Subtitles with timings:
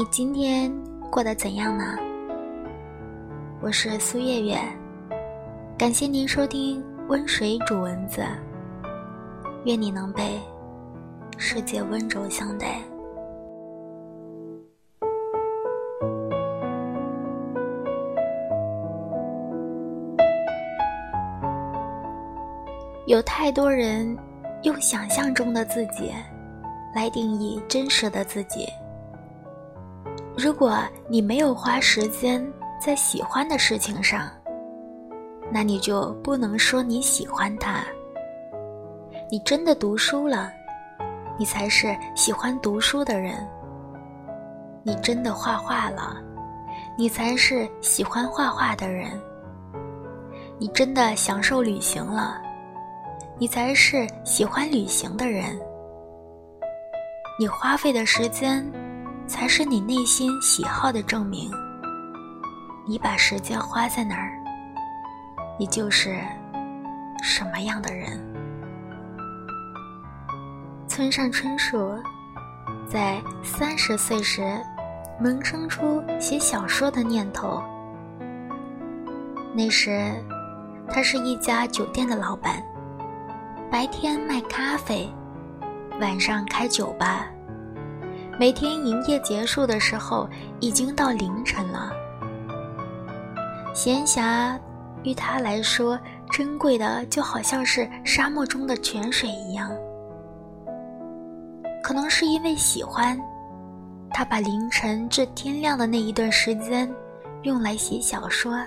[0.00, 0.72] 你今天
[1.10, 1.84] 过得怎样呢？
[3.60, 4.58] 我是苏月月，
[5.76, 8.22] 感谢您收听温水煮蚊子。
[9.66, 10.40] 愿你能被
[11.36, 12.80] 世界温柔相待。
[23.04, 24.16] 有太多人
[24.62, 26.10] 用想象中的自己
[26.94, 28.66] 来定义真实的自己。
[30.42, 32.42] 如果你没有花时间
[32.80, 34.30] 在喜欢的事情上，
[35.52, 37.84] 那你就不能说你喜欢它。
[39.30, 40.50] 你真的读书了，
[41.38, 43.34] 你才是喜欢读书的人；
[44.82, 46.16] 你真的画画了，
[46.96, 49.10] 你才是喜欢画画的人；
[50.58, 52.40] 你真的享受旅行了，
[53.36, 55.54] 你才是喜欢旅行的人；
[57.38, 58.64] 你花费的时间。
[59.30, 61.48] 才是你内心喜好的证明。
[62.84, 64.32] 你把时间花在哪儿，
[65.56, 66.18] 你就是
[67.22, 68.18] 什么样的人。
[70.88, 71.96] 村上春树
[72.88, 74.60] 在三十岁时
[75.20, 77.62] 萌生出写小说的念头。
[79.54, 80.12] 那时，
[80.88, 82.60] 他是一家酒店的老板，
[83.70, 85.08] 白天卖咖啡，
[86.00, 87.26] 晚上开酒吧。
[88.40, 90.26] 每天营业结束的时候，
[90.60, 91.92] 已经到凌晨了。
[93.74, 94.58] 闲暇
[95.02, 96.00] 于他来说，
[96.32, 99.70] 珍贵的就好像是沙漠中的泉水一样。
[101.82, 103.20] 可能是因为喜欢，
[104.08, 106.90] 他把凌晨至天亮的那一段时间
[107.42, 108.58] 用来写小说，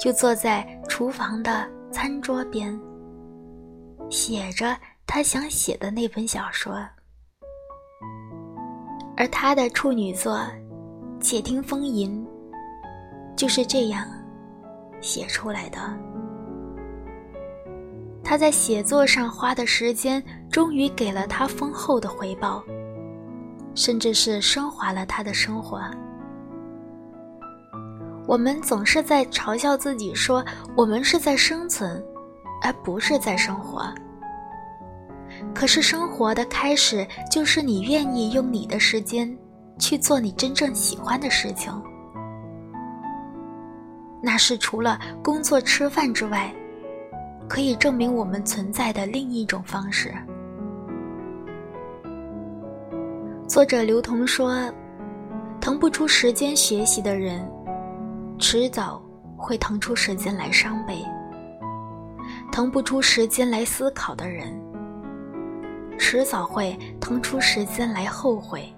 [0.00, 2.80] 就坐在厨房的餐桌边，
[4.08, 4.74] 写着
[5.06, 6.74] 他想写的那本小说。
[9.18, 10.36] 而他的处女作
[11.20, 12.24] 《且听风吟》
[13.36, 14.06] 就是这样
[15.00, 15.78] 写出来的。
[18.22, 22.62] 他在写作上花的时间，终于给了他丰厚的回报，
[23.74, 25.82] 甚至是升华了他的生活。
[28.24, 30.44] 我们总是在嘲笑自己，说
[30.76, 32.00] 我们是在生存，
[32.62, 33.92] 而不是在生活。
[35.54, 39.36] 可是生活的开始，就是你愿意用你的时间
[39.78, 41.72] 去做你真正喜欢的事情。
[44.20, 46.52] 那是除了工作吃饭之外，
[47.48, 50.12] 可以证明我们存在的另一种方式。
[53.46, 54.70] 作者刘同说
[55.60, 57.48] ：“腾不出时间学习的人，
[58.38, 59.02] 迟早
[59.36, 60.96] 会腾出时间来伤悲；
[62.52, 64.52] 腾不出时间来思考的人。”
[65.98, 68.72] 迟早会腾出时间来后悔，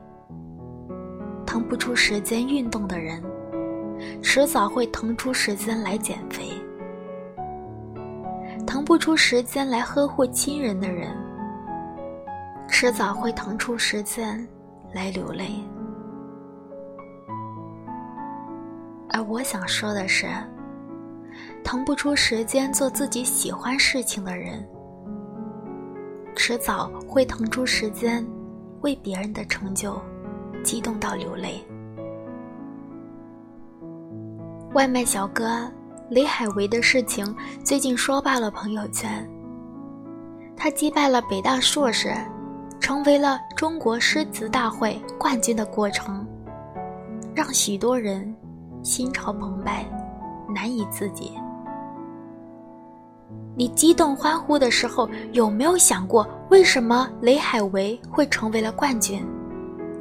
[1.47, 3.23] 腾不出时间运动的人，
[4.23, 6.47] 迟早会腾出时间来减肥；
[8.67, 11.15] 腾不出时间来呵护亲人的人，
[12.67, 14.45] 迟早会腾出时间
[14.93, 15.63] 来流泪。
[19.11, 20.27] 而我想说的是，
[21.63, 24.67] 腾不出时间做自己喜欢事情的人。
[26.51, 28.27] 迟早会腾出时间，
[28.81, 30.03] 为别人的成就
[30.65, 31.65] 激动到流泪。
[34.73, 35.71] 外卖小哥
[36.09, 39.25] 雷海为的事情最近说爆了朋友圈。
[40.57, 42.13] 他击败了北大硕士，
[42.81, 46.27] 成为了中国诗词大会冠军的过程，
[47.33, 48.35] 让许多人
[48.83, 49.87] 心潮澎湃，
[50.53, 51.31] 难以自己。
[53.61, 59.23] 你激动欢呼的时候，有没有想过为什么雷海为会成为了冠军，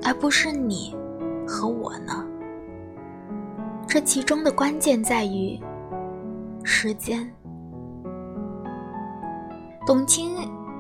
[0.02, 0.96] 而不是你
[1.46, 2.26] 和我呢？
[3.86, 5.60] 这其中的关键在于
[6.64, 7.30] 时间。
[9.86, 10.38] 董卿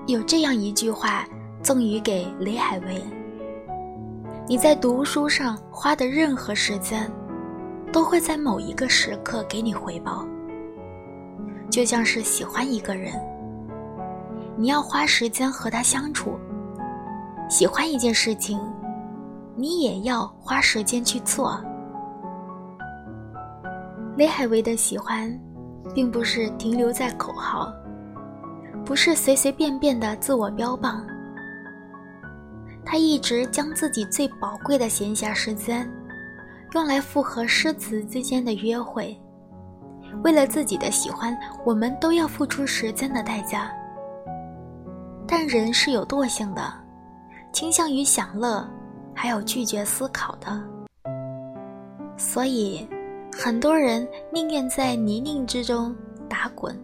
[0.08, 1.28] 有这样一句话
[1.62, 3.04] 赠予给雷海为
[4.48, 7.12] ：“你在读书上花的任何时间，
[7.92, 10.26] 都会在某一个时刻给你回报。”
[11.70, 13.14] 就像是喜欢一个人，
[14.58, 16.32] 你要花时间和他相处；
[17.50, 18.60] 喜欢一件事情，
[19.56, 21.62] 你也要花时间去做。
[24.18, 25.32] 雷海为的喜欢，
[25.94, 27.72] 并不是停留在口号，
[28.84, 31.06] 不是随随便便的自我标榜。
[32.84, 35.88] 他一直将自己最宝贵的闲暇时间，
[36.74, 39.16] 用来复合诗词之间的约会。
[40.24, 43.72] 为了自己的喜欢，我们都要付出时间的代价。
[45.28, 46.74] 但人是有惰性的，
[47.52, 48.68] 倾向于享乐，
[49.14, 50.62] 还有拒绝思考的。
[52.18, 52.88] 所以，
[53.32, 55.96] 很多人宁愿在泥泞之中
[56.28, 56.76] 打滚，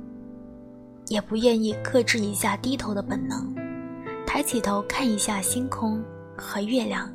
[1.07, 3.53] 也不愿意克制一下低头的本能，
[4.25, 6.01] 抬起头看一下星空
[6.37, 7.09] 和月亮。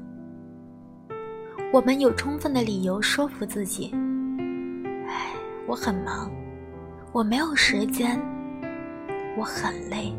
[1.72, 3.94] 我们有充分的理由说服自己：“，
[5.70, 6.28] 我很忙，
[7.12, 8.20] 我没有时间，
[9.38, 10.12] 我很累。”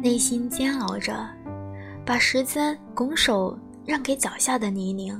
[0.00, 1.26] 内心煎熬着，
[2.06, 5.18] 把时间拱手让给脚下的泥泞。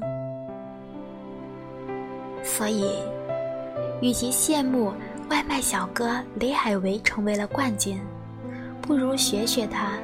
[2.45, 2.95] 所以，
[4.01, 4.93] 与其羡慕
[5.31, 8.01] 外卖小哥雷海为成为了冠军，
[8.81, 9.95] 不如学学他，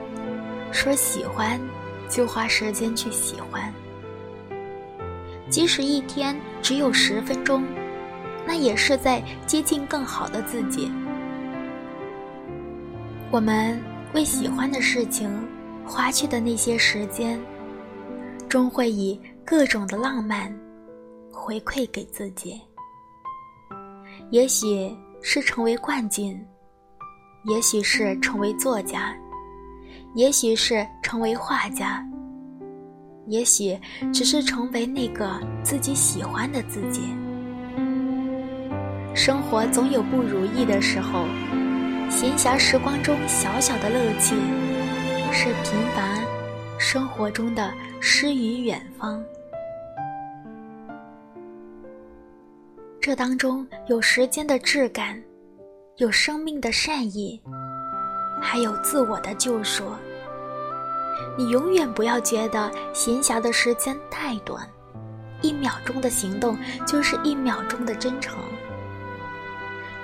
[0.73, 1.61] 说喜欢
[2.09, 3.73] 就花时间去喜欢。
[5.49, 7.63] 即使一天只有十分钟，
[8.47, 10.91] 那也是在接近更好的自己。
[13.31, 13.79] 我们
[14.15, 15.29] 为喜欢的事情
[15.85, 17.41] 花去的那些时间，
[18.49, 20.55] 终会以各种的浪漫。
[21.39, 22.61] 回馈给自己，
[24.31, 24.91] 也许
[25.21, 26.37] 是成为冠军，
[27.45, 29.15] 也许是成为作家，
[30.15, 32.05] 也许是成为画家，
[33.29, 33.79] 也许
[34.13, 37.03] 只是成为那个自己喜欢的自己。
[39.17, 41.25] 生活总有不如意的时候，
[42.11, 44.37] 闲暇时光中小小的乐趣，
[45.33, 46.21] 是平凡
[46.79, 49.25] 生活中的诗与远方。
[53.01, 55.19] 这当中有时间的质感，
[55.97, 57.41] 有生命的善意，
[58.43, 59.85] 还有自我的救赎。
[61.39, 64.69] 你永远不要觉得闲暇的时间太短，
[65.41, 66.55] 一秒钟的行动
[66.87, 68.37] 就是一秒钟的真诚。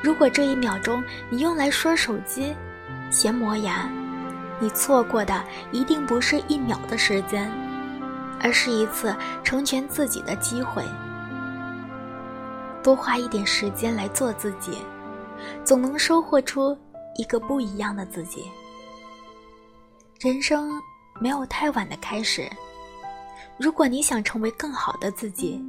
[0.03, 2.55] 如果这一秒钟你用来刷手机、
[3.11, 3.89] 闲磨牙，
[4.59, 7.51] 你错过的一定不是一秒的时间，
[8.41, 9.15] 而是一次
[9.45, 10.85] 成全自己的机会。
[12.83, 14.79] 多花一点时间来做自己，
[15.65, 16.77] 总能收获出
[17.17, 18.51] 一个不一样的自己。
[20.19, 20.73] 人生
[21.21, 22.51] 没有太晚的开始，
[23.57, 25.65] 如果你想成为更好的自己，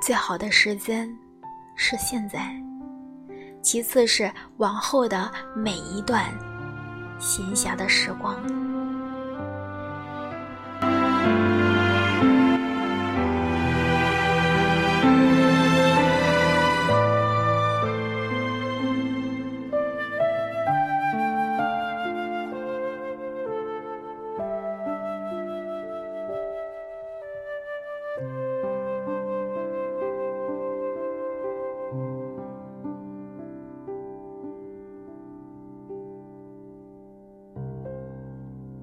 [0.00, 1.12] 最好的时间
[1.74, 2.54] 是现在，
[3.66, 6.32] 其次是往后的每一段
[7.18, 8.36] 闲暇的时光。